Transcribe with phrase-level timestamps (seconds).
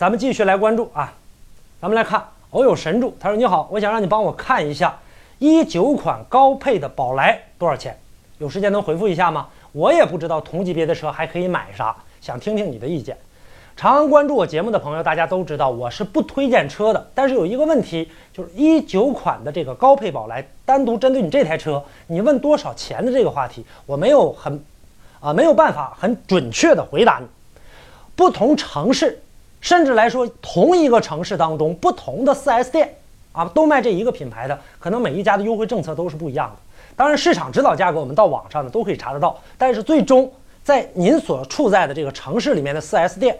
[0.00, 1.12] 咱们继续来关注啊，
[1.78, 4.98] 咱们来看偶有神助，他说你好，我想让你帮我看一下
[5.38, 7.94] 一九款高配的宝来多少钱？
[8.38, 9.48] 有时间能回复一下吗？
[9.72, 13.14] 我也不知道同级别的车还可以买啥，想听听你的意见。
[13.76, 24.64] 常关注我节目的朋友，大家都知道我是不推荐车的，但是有一个问题，就是一九款的这个高配宝来，单独针对你这台车，你问多少钱的这个话题，我没有很
[25.20, 27.26] 啊没有办法很准确的回答你。
[28.16, 29.20] 不同城市。
[29.60, 32.94] 甚至来说，同一个城市当中，不同的 4S 店
[33.32, 36.56] 啊，都卖这一个品牌的，可能每一家的优惠政策都是不一样的。
[36.96, 39.38] 当然，市场指导价格我们到网上呢都可以查得到。
[39.58, 40.32] 但是，最终
[40.64, 43.38] 在您所处在的这个城市里面的 4S 店，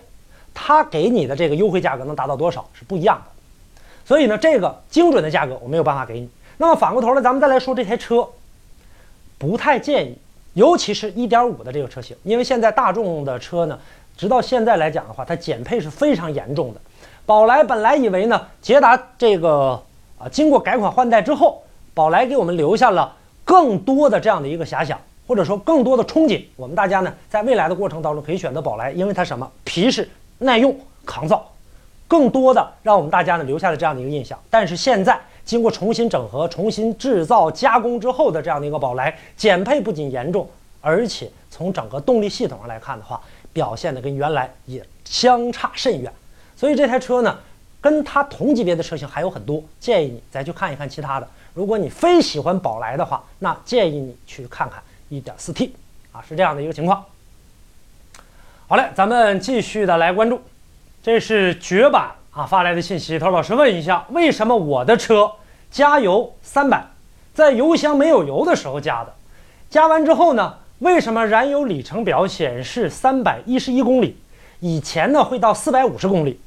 [0.52, 3.83] 它给你的这个优惠价格能达到多少是不一样的。
[4.05, 6.28] 所以呢，这个精准的价格我没有办法给你。
[6.59, 8.28] 那么反过头来，咱们再来说这台车，
[9.39, 10.19] 不太建议，
[10.52, 13.78] 尤其是一点五的这个车型，因为现在大众的车呢。
[14.20, 16.81] 直到现在来讲的话，它减配是非常严重的。
[17.25, 19.83] 宝来本来以为呢，捷达这个
[20.19, 21.62] 啊，经过改款换代之后，
[21.94, 26.44] 宝来给我们留下了更多的这样的一个遐想，或者说更多的憧憬。
[26.56, 30.06] 我们大家呢，在未来的过程当中可以选择宝来，因为它什么皮实、
[30.37, 31.50] 耐用、抗造，
[32.06, 34.39] 更多的让我们大家呢留下了这样的一个印象。
[34.50, 40.47] 但是现在经过重新整合、重新制造、加工之后的这样的一个宝来，减配不仅严重，
[40.83, 43.19] 而且从整个动力系统上来看的话，
[43.53, 46.12] 表现的跟原来也相差甚远，
[46.56, 47.39] 所以这台车呢，
[47.81, 51.29] 跟它同级别的车型还有很多，建议你再去看一看其他的。
[51.53, 55.71] 如果你非喜欢宝来的话，那建议你去看看 1.4T，
[56.12, 57.05] 啊，是这样的一个情况。
[58.69, 60.41] 好嘞，咱们继续的来关注，
[61.03, 65.33] 这是绝版啊发来的信息，他说老师问一下，为什么我的车
[65.73, 66.84] 加油三百，
[67.34, 69.12] 在油箱没有油的时候加的，
[69.69, 70.55] 加完之后呢？
[70.81, 74.17] 为什么燃油里程表显示三百一十一公里？
[74.61, 76.41] 以前呢会到四百五十公里，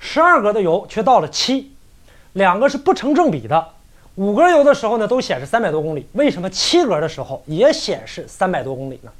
[0.00, 1.70] 十二格的油却到了七，
[2.32, 3.68] 两个是不成正比的。
[4.16, 9.12] 五格油的时候呢都显示三百多公里，为什么七格的时候也显示三百多公里呢？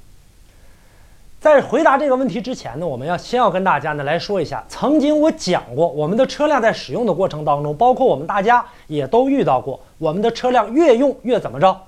[1.41, 11.87] 在回答这个问题之前呢，我们要先要跟大家呢来说一下，曾经我讲过，我们的车辆在使用的过程当中，包括我们大家也都遇到过，我们的车辆越用越怎么着，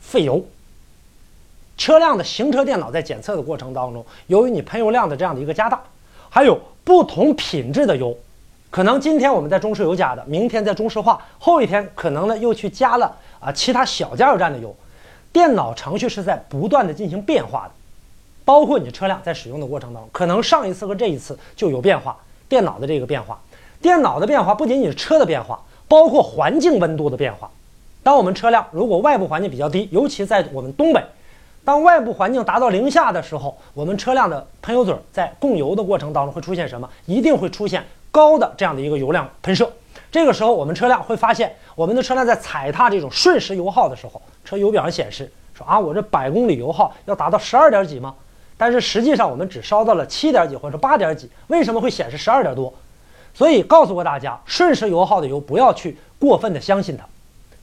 [0.00, 0.42] 费油。
[1.80, 5.80] 车辆的行车电脑在检测的过程当中，由于你喷油量的这样的一个加大，
[6.28, 8.14] 还有不同品质的油，
[8.68, 14.76] 可能今天我们在中石油加的，明天在中石化，后一天可能呢又去加了啊其他小加油站的油，
[15.32, 17.70] 电脑程序是在不断的进行变化的，
[18.44, 22.14] 包括你车辆在使用的过程当中，可能上一次和这一次就有变化，
[22.46, 23.40] 电脑的这个变化，
[23.80, 25.58] 电脑的变化不仅仅是车的变化，
[25.88, 27.50] 包括环境温度的变化。
[28.02, 31.02] 当我们车辆如果外部环境比较低，尤其在我们东北。
[31.64, 36.88] 当外部环境达到零下的时候，我们车辆的喷油嘴在供油的过程当中会出现什么？
[37.06, 39.70] 一定会出现高的这样的一个油量喷射。
[40.10, 48.14] 这个时候，我们车辆会发现，我们的车辆在踩踏这种瞬时油耗的时候，车油表上显示说啊，我这百公里油耗要达到十二点几吗？
[48.56, 52.72] 但是实际上我们只烧到了七点几或者八点几，为什么会显示十二点多？
[53.32, 57.04] 所以告诉过大家，瞬时油耗的油不要去过分的相信它。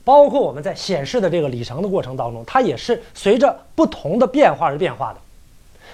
[0.08, 5.18] 包括我们在显示的这个里程的过程当中，它也是随着不同的变化而变化的。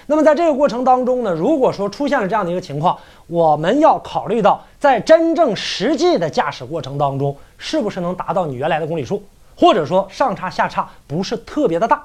[0.07, 9.21] 那么在这个过程当中呢，如果说出现了这样的一个情况，我们要考虑到在真正实际的驾驶过程当中，是不是能达到你原来的公里数，
[9.57, 12.01] 或者说上差下差不是特别的大，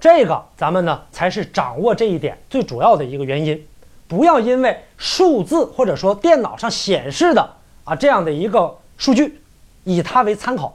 [0.00, 3.62] 这个咱们呢才是掌握这一点最主要的一个原因。
[4.06, 7.50] 不要因为数字或者说电脑上显示的
[7.84, 9.42] 啊这样的一个数据，
[9.84, 10.74] 以它为参考。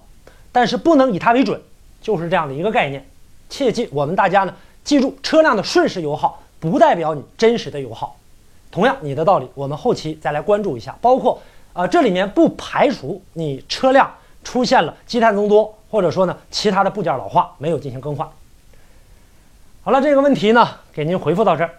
[0.54, 1.60] 但是不能以它为准，
[2.02, 3.06] 就是这样的一个概念。
[3.50, 4.56] 切记，我们大家呢
[4.86, 8.16] 记住，车辆的瞬时油耗不代表你真实的油耗。
[8.72, 10.98] 同样，你的道理，我们后期再来关注一下。
[11.02, 11.42] 包括
[11.74, 14.10] 啊，这里面不排除你车辆
[14.44, 18.28] 出现了积碳增多，或者说呢其他的部件老化没有进行更换。
[19.84, 21.72] 好了，这个问题呢给您回复到这儿。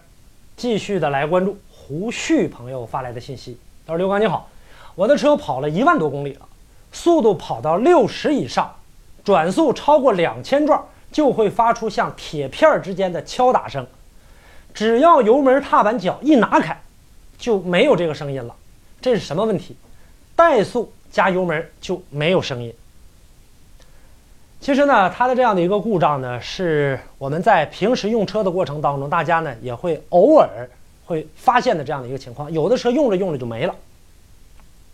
[0.57, 3.57] 继续的来关注胡旭朋友发来的信息。
[3.85, 4.49] 他说：“刘刚你好，
[4.95, 6.47] 我的车跑了一万多公里了。”
[6.95, 8.73] 速度跑到六十以上，
[9.25, 10.81] 转速超过两千转，
[11.11, 13.85] 就会发出像铁片之间的敲打声。
[14.73, 16.81] 只要油门踏板脚一拿开，
[17.37, 18.55] 就没有这个声音了。
[19.01, 19.75] 这是什么问题？
[20.37, 22.73] 怠速加油门就没有声音。
[24.61, 30.67] 其实呢，它的这样的一个故障呢，是我们在平时用车的过程当中，大家呢也会偶尔
[31.05, 32.51] 会发现的这样的一个情况。
[32.51, 33.75] 有的车用着用着就没了。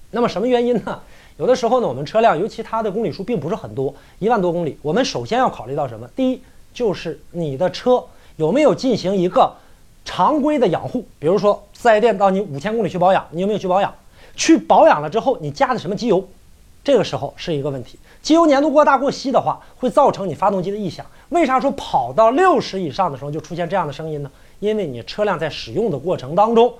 [0.09, 0.99] 那么什么原因呢？
[1.37, 6.07] 有的时候呢，我们车辆尤其它的公里数并不是很多，一万多公里，我们首先要考虑到什么？
[6.15, 6.41] 第一
[6.73, 8.03] 就是你的车
[8.37, 9.53] 有没有进行一个
[10.05, 13.93] 常规的养护，比如说四 S 店到你五千公里去保养，你有没有去保养？
[14.35, 16.27] 去保养了之后，你加的什么机油？
[16.83, 17.99] 这个时候是一个问题。
[18.21, 21.05] 机油粘度过大过稀的话，会造成你发动机的异响。
[21.29, 24.31] 为啥说跑到六十以上的时候就出现这样的声音呢？
[24.59, 26.73] 因为你车辆在使用的过程当中，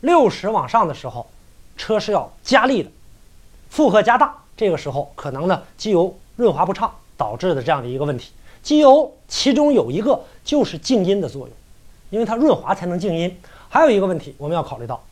[0.00, 1.26] 六十往上的时候，
[1.76, 2.90] 车是要加力的，
[3.72, 8.30] 负荷加大，这个时候可能呢机油润滑不畅导致的这样的一个问题。
[8.62, 11.56] 机油其中有一个就是静音的作用，
[12.10, 13.34] 因为它润滑才能静音。
[13.70, 15.02] 还有一个问题我们要考虑到，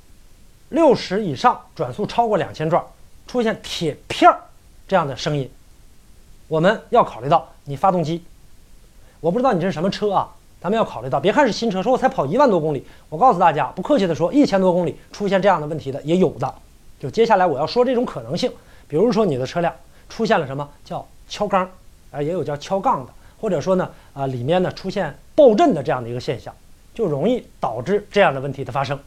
[0.68, 2.84] 六十以上转速超过两千转，
[3.26, 4.38] 出现铁片儿
[4.86, 5.50] 这样的声音，
[6.46, 8.22] 我们要考虑到你发动机。
[9.20, 10.28] 我不知道你这是什么车啊？
[10.60, 16.54] 咱们要考虑到，别看是新车，说我才跑一万多公里，我告诉大家，不客气的说，一千多公里出现这样的问题的也有的。
[17.00, 18.52] 就接下来我要说这种可能性，
[18.86, 19.74] 比如说你的车辆
[20.10, 21.68] 出现了什么叫敲缸，
[22.12, 26.54] 啊，也有叫敲杠的，或者说呢，啊，里面呢出现爆震的这样的一个现象，
[26.94, 28.98] 就容易导致这样的问题的发生。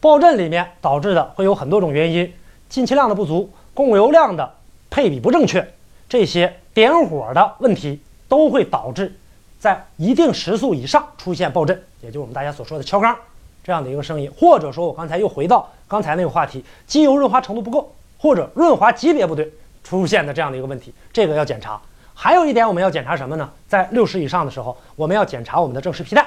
[0.00, 2.32] 爆震里面导致的会有很多种原因，
[2.68, 4.54] 进气量的不足、供油量的
[4.88, 5.68] 配比不正确，
[6.08, 9.12] 这些点火的问题都会导致。
[9.58, 13.16] 在一定时速以上出现爆震，也就是我们大家所说的敲缸
[13.62, 19.52] 这样的一个声音，或者说我刚才又回到刚才那个话题，机油润滑程度不够，或者润滑级别不对
[19.84, 21.78] 出现的这样的一个问题，这个要检查。
[22.14, 23.50] 还有一点我们要检查什么呢？
[23.68, 26.26] 在六十以上的时候，我们要检查我们的正时皮带，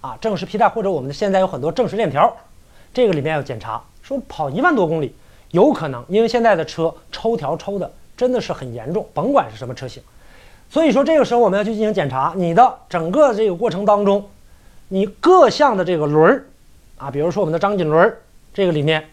[0.00, 2.34] 啊，正时皮带或者我们的现在有很多正时链条，
[2.94, 3.82] 这个里面要检查。
[4.00, 5.14] 说跑一万多公里，
[5.50, 10.02] 有可能因为现在的车抽条抽的真的是很严重，甭管是什么车型。
[10.70, 14.26] 所以说，这个时候我们要去进行检查，你的整个这个过程当中，
[14.88, 16.44] 你各项的这个轮儿，
[16.96, 18.18] 啊，比如说我们的张紧轮儿，
[18.52, 19.04] 这个里面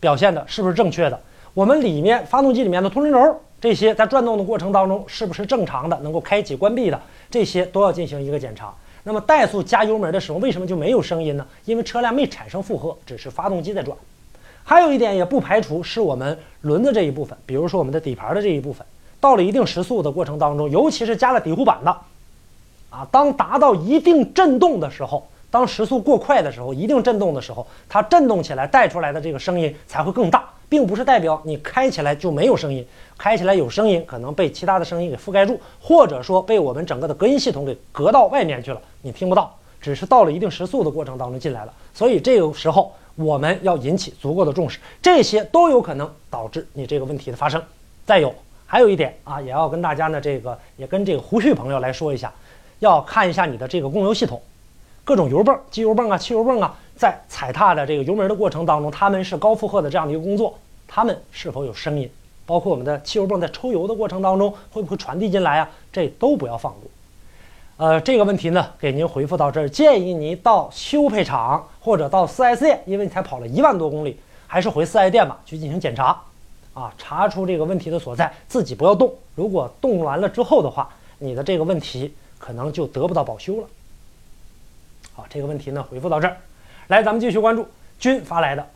[0.00, 1.18] 表现的是不是正确的？
[1.54, 7.00] 我们里面发动机里面的通轮轴这些在转动的过程当中是不是正常的，能够开启关闭的，
[7.30, 8.74] 这些都要进行一个检查。
[9.04, 11.46] 那么怠速加油门的时候，为什么就没有声音呢？
[11.64, 13.96] 因为车辆没产生负荷，只是发动机在转。
[14.64, 18.84] 还有一点也不排除是我们轮子这一部分，比如说我们的底盘的这一部分。
[19.20, 21.90] 到了一定时速的过程当中，尤其是加了底护板的，
[22.90, 32.84] 啊，当达到一定震动的时候，当时速过快的时候，一定震动的时候，它震动起来带出来的这个声音才会更大，并不是代表你开起来就没有声音，
[33.16, 47.62] 开起来有声音，可能被其他的声音给覆盖住，或者说被我们整个的隔音系统给隔到外面去了，你听不到，只是到了一定时速的过程当中进来了，所以这个时候我们要引起足够的重视，这些都有可能导致你这个问题的发生。
[48.04, 48.34] 再有。
[48.66, 52.32] 还有一点啊，也要跟大家呢，这个也跟这个胡旭朋友来说一下，
[52.80, 54.42] 要看一下你的这个供油系统，
[55.04, 60.58] 各种油泵、机油泵啊、汽油泵啊，在踩踏的这个油门的过程当中，他们是高负荷的这样的一个工作，
[60.88, 62.10] 他们是否有声音？
[62.46, 65.70] 包括我们的汽油泵在抽油的过程当中，会不会传递进来啊？
[65.92, 66.90] 这都不要放过。
[67.76, 76.18] 呃，这个问题呢，给您回复到这儿，建议您到修配厂或者到 4S 店，因为你才跑了一万多公里，还是回 4S 店吧，去进行检查。
[76.72, 79.12] 啊，查出这个问题的所在，自己不要动。
[79.34, 83.66] 如果动完了之后的话，你的这个问题可能就得不到保修了。
[85.14, 86.36] 好，这个问题呢回复到这儿，
[86.88, 87.68] 来，咱们继续关注
[87.98, 88.66] 君发来的，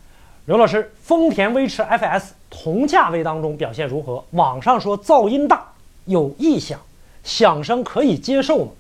[0.47, 4.25] 刘老师，丰田威驰 FS 同价位当中表现如何？
[4.31, 5.73] 网上说噪音大，
[6.05, 6.81] 有异响，
[7.25, 8.71] 响声可以接受吗？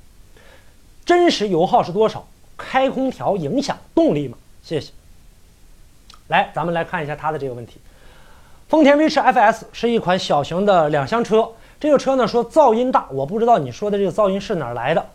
[1.05, 2.27] 真实油耗是多少？
[2.57, 4.39] 开空调影响动力吗？
[4.63, 4.93] 谢谢。
[6.29, 7.81] 来，咱们来看一下他的这个问题。
[8.69, 11.49] 丰田威驰 FS 是一款小型的两厢车，
[11.81, 15.07] 这个车呢说噪音大，我不知道你说的这个噪音是哪来的。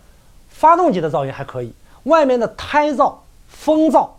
[0.49, 1.73] 发动机的噪音还可以，
[2.03, 3.13] 外面的胎噪、
[3.47, 4.09] 风噪，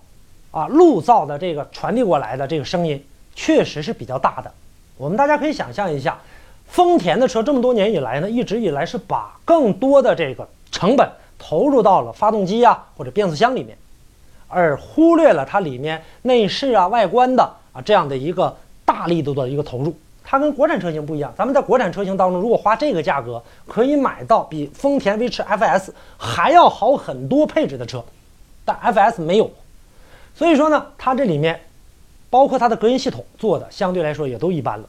[0.51, 4.51] 啊路噪的这个传递过来的这个声音确实是比较大的。
[4.97, 6.19] 我们大家可以想象一下，
[6.67, 13.77] 丰田的车这么多年以来呢，一直以来是把更多的这个成本投入到了发动机啊或者变速箱里面，
[14.49, 18.57] 而忽略了它里面内饰啊、外观的啊这样的一个。
[18.87, 19.97] 大力度的一个投入，
[20.35, 21.33] 它跟国产车型不一样。
[21.39, 28.05] 咱们在国产车型当中，如果花这个价格，可以买到比丰田威驰 FS 还要好很多配置的车，
[28.65, 29.49] 但 FS 没有。
[30.35, 31.61] 所以说呢，它这里面
[32.31, 34.89] 包括它的隔音系统做的相对来说也都一般了。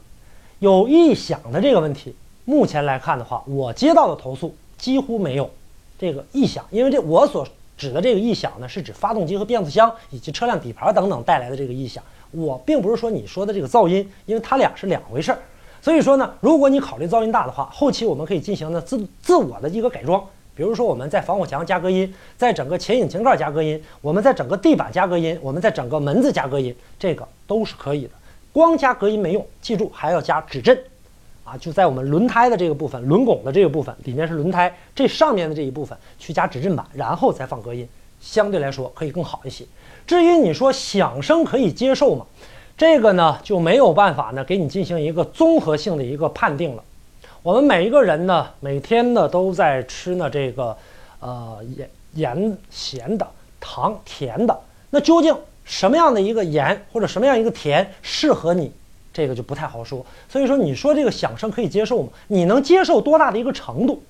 [0.58, 5.48] 有异响的这个问题，目前来看的话，我接到的投诉几乎没有
[5.96, 7.46] 这个异响，因为这我所
[7.78, 12.02] 指的这个异响呢，是指发动机和变速箱以及车辆底盘等等带来的这个异响。
[12.30, 15.38] 我并不是说你说的这个噪音，因为它俩是两回事儿。
[15.82, 20.20] 所以说呢，如果你考虑噪音大的话，后期我们可以进行呢自自我的一个改装，
[20.54, 28.10] 比如说我们在防火墙加隔音，在整个前引擎盖加隔音，我们在整个地板加隔音，我们在整个门子加隔音，这个都是可以的。
[28.52, 30.76] 光加隔音没用，记住还要加止震，
[31.44, 37.86] 啊，就在我们轮胎的这个部分，轮拱的这个部分里面是轮胎，这上面的这一部分去加止震板，然后再放隔音，
[38.18, 39.64] 相对来说可以更好一些。
[40.06, 42.24] 至于你说响声可以接受吗？
[42.76, 46.82] 这个呢就没有办法呢给你进行一个综合性的一个判定了。
[47.42, 50.76] 我们每一个人呢每天呢都在吃呢这个
[51.20, 53.26] 呃盐盐咸的
[53.58, 54.60] 糖甜的，
[54.90, 55.34] 那究竟
[55.64, 58.70] 什么样的一个盐或者什么样一个甜适合你？
[59.12, 60.04] 这个就不太好说。
[60.28, 62.10] 所以说你说这个响声可以接受吗？
[62.28, 64.02] 你能接受多大的一个程度？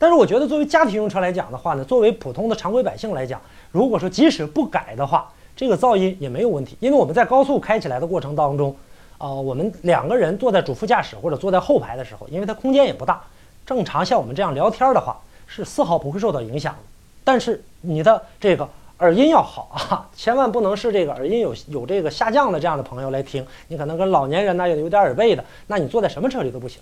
[0.00, 3.38] 但是我觉得作为家庭用车来讲的话呢，作为普通的常规百姓来讲，
[3.70, 8.74] 如果说即使不改的话，这个噪音也没有问题，因为我们在高速开起来的过程当中，
[9.18, 13.20] 啊，我们两个人坐在主副驾驶或者坐在后排的时候，因为它空间也不大，
[13.66, 16.78] 正常像我们这样聊天的话，是丝毫不会受到影响的。
[17.22, 18.66] 但是你的这个
[19.00, 26.80] 耳音要好啊， 千万不能是这个耳音有有这个下降的这样的朋友来听，你可能跟老年人呢有有点耳背的，那你坐在什么车里都不行。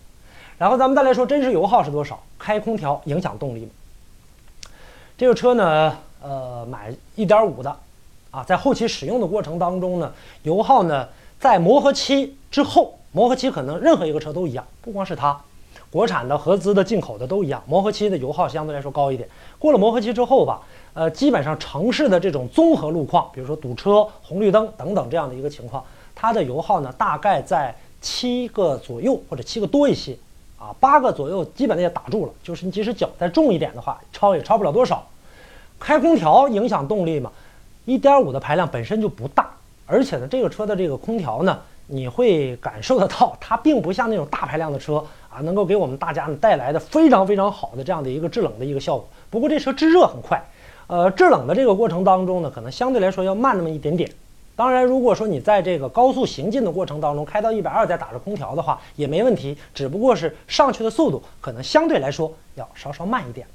[0.59, 2.21] 然后咱们再来说真实油耗是多少？
[2.39, 3.71] 开空调影响动力吗？
[5.17, 7.77] 这个车呢，呃，买1.5的。
[8.31, 10.13] 啊，在后期使用的过程当中呢，
[10.43, 11.09] 油耗呢，
[11.41, 15.41] 在磨合期之后，磨合期可能任何一个车都一样，不光是它，
[15.91, 19.27] 国产的、合资的、进口的都一样，磨合期的油耗相对来说高一点。
[19.59, 20.61] 过了磨合期之后吧，
[20.93, 25.83] 呃，基本上城市的这种综合路况，比如说堵车、红绿灯等等这样的一个情况，
[26.15, 30.15] 它的油耗呢，大概在七个左右或者七个多一些，
[30.59, 32.33] 啊，八个左右基本的也打住了。
[32.43, 35.07] 就是你即使脚再重一点的话，超也超不了多少。
[35.79, 37.31] 开空调影响动力嘛？
[37.85, 39.49] 一点五的排量本身就不大，
[39.87, 49.09] 而且呢，这个车的这个空调呢，你会感受得到，它并不像那种大排量的车啊，能够给我们大家呢带来的非常非常好的这样的一个制冷的一个效果。
[49.31, 50.43] 不过这车制热很快，
[50.89, 54.11] 呃，制冷的这个过程当中呢，可能相对来说要慢那么一点点。
[54.59, 63.47] 当然，如果说你在这个高速行进的过程当中开到一百二再打着空调的话也没问题，只不过是上去的速度可能相对来说要稍稍慢一点。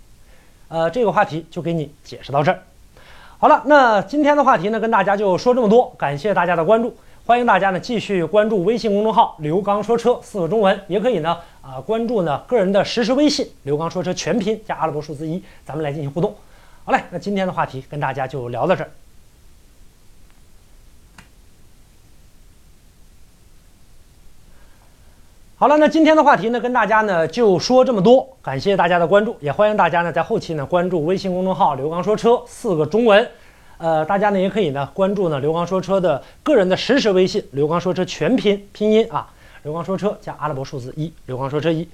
[0.70, 2.64] 呃，这个话题就给你解释到这儿。
[3.38, 6.96] 好了，那今天的话题呢，跟大家就说这么多，感谢大家的关注，
[7.26, 16.34] 欢迎大家呢继续关注微信公众号“刘刚说车”四个中文，也可以呢啊关注呢个人的实时微信“刘刚说车”全拼加阿拉伯数字一，咱们来进行互动。
[16.86, 18.90] 好嘞，那今天的话题跟大家就聊到这儿。
[25.64, 33.26] 好了，那今天的话题呢，跟大家呢就说这么多，感谢大家的关注，也欢迎大家呢在后期呢关注微信公众号“刘刚说车”四个中文。
[33.78, 39.32] 呃，大家呢也可以呢关注呢刘刚说车的个人的实时微信，刘刚说车全拼拼音啊，
[39.64, 41.88] 刘刚说车加阿拉伯数字一，刘刚说车一。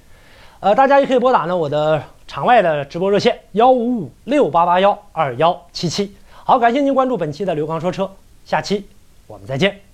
[0.58, 6.12] 呃，大家也可以拨打呢我的场外的直播热线幺五五六八八幺二幺七七。
[6.42, 8.10] 好，感谢您关注本期的刘刚说车，
[8.44, 8.84] 下期
[9.28, 9.89] 我们再见。